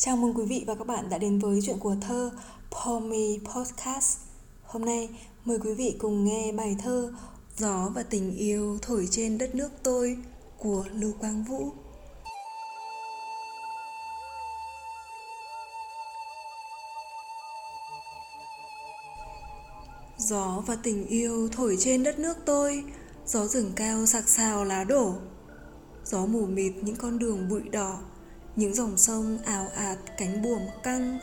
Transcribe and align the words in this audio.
Chào 0.00 0.16
mừng 0.16 0.34
quý 0.34 0.44
vị 0.44 0.64
và 0.66 0.74
các 0.74 0.86
bạn 0.86 1.08
đã 1.08 1.18
đến 1.18 1.38
với 1.38 1.60
chuyện 1.62 1.78
của 1.78 1.96
thơ 2.00 2.30
Pomi 2.70 3.38
Podcast. 3.38 4.18
Hôm 4.62 4.84
nay, 4.84 5.08
mời 5.44 5.58
quý 5.58 5.74
vị 5.74 5.96
cùng 5.98 6.24
nghe 6.24 6.52
bài 6.52 6.76
thơ 6.82 7.12
Gió 7.56 7.90
và 7.94 8.02
tình 8.02 8.36
yêu 8.36 8.78
thổi 8.82 9.08
trên 9.10 9.38
đất 9.38 9.54
nước 9.54 9.68
tôi 9.82 10.16
của 10.58 10.84
Lưu 10.92 11.12
Quang 11.20 11.44
Vũ. 11.44 11.70
Gió 20.18 20.62
và 20.66 20.76
tình 20.82 21.06
yêu 21.06 21.48
thổi 21.52 21.76
trên 21.78 22.02
đất 22.02 22.18
nước 22.18 22.36
tôi, 22.44 22.84
Gió 23.26 23.46
rừng 23.46 23.72
cao 23.76 24.06
sạc 24.06 24.28
sào 24.28 24.64
lá 24.64 24.84
đổ 24.84 25.14
Gió 26.04 26.26
mù 26.26 26.46
mịt 26.46 26.72
những 26.82 26.96
con 26.96 27.18
đường 27.18 27.48
bụi 27.48 27.62
đỏ 27.62 27.98
những 28.58 28.74
dòng 28.74 28.98
sông 28.98 29.38
ảo 29.44 29.68
ạt, 29.76 29.98
cánh 30.16 30.42
buồm 30.42 30.60
căng. 30.82 31.18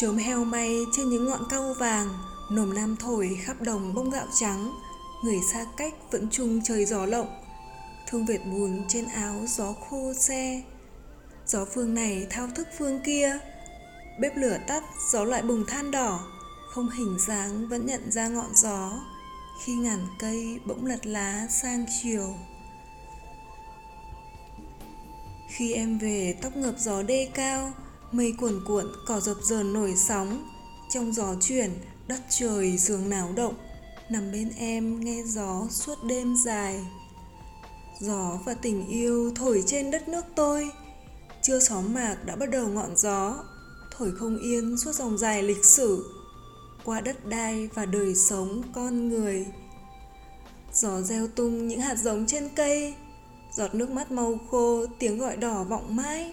Chớm 0.00 0.16
heo 0.16 0.44
may 0.44 0.78
trên 0.96 1.08
những 1.08 1.24
ngọn 1.24 1.40
cau 1.50 1.74
vàng, 1.78 2.08
nồm 2.50 2.74
nam 2.74 2.96
thổi 2.96 3.38
khắp 3.42 3.62
đồng 3.62 3.94
bông 3.94 4.10
gạo 4.10 4.26
trắng. 4.34 4.72
Người 5.24 5.38
xa 5.52 5.66
cách 5.76 5.94
vẫn 6.10 6.28
chung 6.30 6.60
trời 6.64 6.84
gió 6.84 7.06
lộng. 7.06 7.42
Thương 8.06 8.26
vệt 8.26 8.40
buồn 8.52 8.84
trên 8.88 9.08
áo 9.08 9.34
gió 9.46 9.72
khô 9.72 10.12
xe. 10.14 10.62
Gió 11.46 11.64
phương 11.74 11.94
này 11.94 12.26
thao 12.30 12.48
thức 12.54 12.68
phương 12.78 13.00
kia. 13.04 13.38
Bếp 14.20 14.36
lửa 14.36 14.58
tắt, 14.66 14.82
gió 15.12 15.24
lại 15.24 15.42
bùng 15.42 15.66
than 15.66 15.90
đỏ. 15.90 16.20
Không 16.70 16.90
hình 16.90 17.18
dáng 17.26 17.68
vẫn 17.68 17.86
nhận 17.86 18.12
ra 18.12 18.28
ngọn 18.28 18.54
gió. 18.54 18.92
Khi 19.64 19.74
ngàn 19.74 20.06
cây 20.18 20.60
bỗng 20.66 20.86
lật 20.86 21.06
lá 21.06 21.46
sang 21.50 21.86
chiều 22.02 22.34
khi 25.48 25.72
em 25.72 25.98
về, 25.98 26.36
tóc 26.42 26.56
ngập 26.56 26.74
gió 26.78 27.02
đê 27.02 27.28
cao, 27.34 27.72
Mây 28.12 28.34
cuồn 28.38 28.60
cuộn, 28.66 28.86
cỏ 29.06 29.20
dập 29.20 29.36
dờn 29.42 29.72
nổi 29.72 29.94
sóng. 29.96 30.48
Trong 30.90 31.12
gió 31.12 31.34
chuyển, 31.40 31.70
đất 32.08 32.20
trời 32.30 32.78
sương 32.78 33.08
náo 33.08 33.32
động. 33.36 33.54
Nằm 34.10 34.32
bên 34.32 34.50
em, 34.58 35.00
nghe 35.00 35.22
gió 35.26 35.66
suốt 35.70 36.04
đêm 36.04 36.36
dài. 36.44 36.80
Gió 38.00 38.38
và 38.44 38.54
tình 38.54 38.88
yêu 38.88 39.32
thổi 39.34 39.62
trên 39.66 39.90
đất 39.90 40.08
nước 40.08 40.24
tôi. 40.34 40.70
Chưa 41.42 41.60
xóm 41.60 41.94
mạc 41.94 42.16
đã 42.24 42.36
bắt 42.36 42.50
đầu 42.50 42.68
ngọn 42.68 42.96
gió, 42.96 43.44
Thổi 43.98 44.12
không 44.18 44.38
yên 44.38 44.76
suốt 44.78 44.92
dòng 44.92 45.18
dài 45.18 45.42
lịch 45.42 45.64
sử. 45.64 46.10
Qua 46.84 47.00
đất 47.00 47.26
đai 47.26 47.68
và 47.74 47.86
đời 47.86 48.14
sống 48.14 48.62
con 48.74 49.08
người. 49.08 49.46
Gió 50.72 51.00
gieo 51.00 51.26
tung 51.26 51.68
những 51.68 51.80
hạt 51.80 51.94
giống 51.94 52.26
trên 52.26 52.48
cây 52.56 52.94
giọt 53.56 53.74
nước 53.74 53.90
mắt 53.90 54.12
màu 54.12 54.38
khô, 54.50 54.86
tiếng 54.98 55.18
gọi 55.18 55.36
đỏ 55.36 55.64
vọng 55.64 55.96
mãi. 55.96 56.32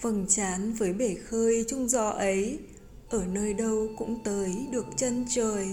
Vầng 0.00 0.26
trán 0.28 0.72
với 0.72 0.92
bể 0.92 1.14
khơi 1.14 1.64
chung 1.68 1.88
gió 1.88 2.08
ấy, 2.08 2.58
ở 3.08 3.24
nơi 3.26 3.54
đâu 3.54 3.88
cũng 3.98 4.18
tới 4.24 4.66
được 4.70 4.86
chân 4.96 5.26
trời. 5.28 5.68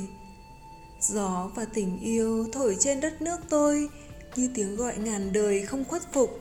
Gió 1.01 1.51
và 1.55 1.65
tình 1.65 1.99
yêu 1.99 2.47
thổi 2.53 2.77
trên 2.79 3.01
đất 3.01 3.21
nước 3.21 3.37
tôi, 3.49 3.89
như 4.35 4.49
tiếng 4.55 4.75
gọi 4.75 4.97
ngàn 4.97 5.33
đời 5.33 5.65
không 5.65 5.85
khuất 5.85 6.13
phục. 6.13 6.39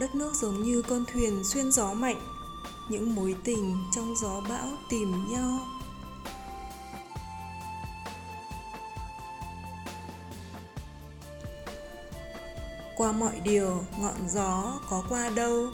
Đất 0.00 0.14
nước 0.14 0.32
giống 0.34 0.62
như 0.62 0.82
con 0.82 1.04
thuyền 1.12 1.42
xuyên 1.52 1.72
gió 1.72 1.94
mạnh, 1.94 2.20
những 2.90 3.14
mối 3.14 3.34
tình 3.44 3.76
trong 3.94 4.14
gió 4.22 4.42
bão 4.48 4.68
tìm 4.90 5.08
nhau. 5.30 5.58
Qua 12.96 13.12
mọi 13.12 13.40
điều, 13.44 13.84
ngọn 14.00 14.28
gió 14.28 14.80
có 14.90 15.04
qua 15.08 15.28
đâu. 15.28 15.66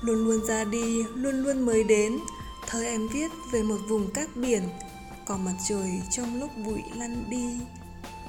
Luôn 0.00 0.24
luôn 0.24 0.46
ra 0.46 0.64
đi, 0.64 1.02
luôn 1.02 1.42
luôn 1.42 1.66
mới 1.66 1.84
đến. 1.84 2.18
Thơ 2.66 2.82
em 2.82 3.08
viết 3.08 3.30
về 3.52 3.62
một 3.62 3.78
vùng 3.88 4.10
cát 4.10 4.36
biển, 4.36 4.62
có 5.26 5.36
mặt 5.36 5.54
trời 5.68 6.02
trong 6.10 6.40
lúc 6.40 6.50
bụi 6.66 6.82
lăn 6.96 7.24
đi. 7.30 7.58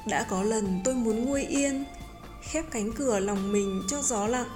Đã 0.07 0.23
có 0.29 0.43
lần 0.43 0.81
tôi 0.83 0.95
muốn 0.95 1.25
nguôi 1.25 1.43
yên, 1.43 1.85
khép 2.41 2.65
cánh 2.71 2.91
cửa 2.93 3.19
lòng 3.19 3.51
mình 3.51 3.83
cho 3.89 4.01
gió 4.01 4.27
lặng, 4.27 4.49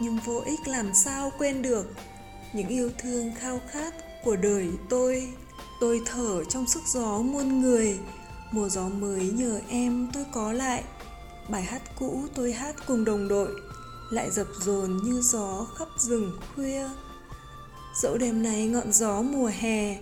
nhưng 0.00 0.18
vô 0.24 0.42
ích 0.44 0.68
làm 0.68 0.94
sao 0.94 1.32
quên 1.38 1.62
được 1.62 1.94
những 2.52 2.68
yêu 2.68 2.90
thương 2.98 3.32
khao 3.38 3.60
khát 3.70 3.94
của 4.24 4.36
đời 4.36 4.70
tôi. 4.88 5.28
Tôi 5.80 6.02
thở 6.06 6.44
trong 6.44 6.66
sức 6.66 6.82
gió 6.86 7.18
muôn 7.18 7.60
người, 7.60 7.98
mùa 8.52 8.68
gió 8.68 8.88
mới 8.88 9.30
nhờ 9.30 9.60
em 9.68 10.10
tôi 10.12 10.24
có 10.32 10.52
lại 10.52 10.84
bài 11.48 11.62
hát 11.62 11.82
cũ 11.98 12.24
tôi 12.34 12.52
hát 12.52 12.74
cùng 12.86 13.04
đồng 13.04 13.28
đội, 13.28 13.50
lại 14.10 14.30
dập 14.30 14.46
dồn 14.60 14.96
như 15.04 15.20
gió 15.20 15.66
khắp 15.78 15.88
rừng 15.98 16.38
khuya. 16.54 16.88
Dẫu 18.02 18.18
đêm 18.18 18.42
nay 18.42 18.66
ngọn 18.66 18.92
gió 18.92 19.22
mùa 19.22 19.50
hè, 19.58 19.98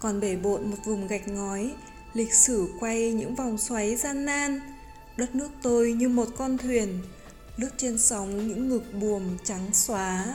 còn 0.00 0.20
bể 0.20 0.36
bộn 0.36 0.70
một 0.70 0.76
vùng 0.84 1.06
gạch 1.06 1.28
ngói, 1.28 1.74
lịch 2.12 2.34
sử 2.34 2.68
quay 2.80 3.12
những 3.12 3.34
vòng 3.34 3.58
xoáy 3.58 3.96
gian 3.96 4.24
nan. 4.24 4.60
Đất 5.16 5.34
nước 5.34 5.48
tôi 5.62 5.92
như 5.92 6.08
một 6.08 6.28
con 6.36 6.58
thuyền, 6.58 7.02
lướt 7.56 7.70
trên 7.76 7.98
sóng 7.98 8.48
những 8.48 8.68
ngực 8.68 8.94
buồm 9.00 9.22
trắng 9.44 9.66
xóa. 9.72 10.34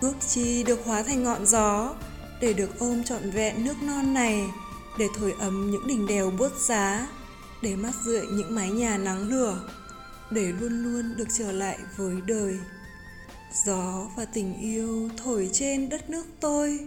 Ước 0.00 0.14
chi 0.28 0.62
được 0.62 0.80
hóa 0.84 1.02
thành 1.02 1.22
ngọn 1.22 1.46
gió, 1.46 1.94
để 2.40 2.52
được 2.52 2.78
ôm 2.78 3.04
trọn 3.04 3.30
vẹn 3.30 3.64
nước 3.64 3.82
non 3.82 4.14
này, 4.14 4.50
để 4.98 5.06
thổi 5.18 5.34
ấm 5.38 5.70
những 5.70 5.86
đỉnh 5.86 6.06
đèo 6.06 6.30
buốt 6.30 6.52
giá, 6.68 7.08
để 7.62 7.76
mát 7.76 7.92
rượi 8.04 8.26
những 8.26 8.54
mái 8.54 8.70
nhà 8.70 8.98
nắng 8.98 9.28
lửa, 9.28 9.60
để 10.30 10.52
luôn 10.60 10.82
luôn 10.82 11.16
được 11.16 11.28
trở 11.38 11.52
lại 11.52 11.78
với 11.96 12.14
đời. 12.26 12.58
Gió 13.66 14.06
và 14.16 14.24
tình 14.24 14.60
yêu 14.60 15.10
thổi 15.24 15.50
trên 15.52 15.88
đất 15.88 16.10
nước 16.10 16.26
tôi 16.40 16.78